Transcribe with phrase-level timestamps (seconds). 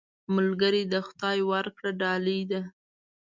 [0.35, 2.61] ملګری د خدای ورکړه ډالۍ ده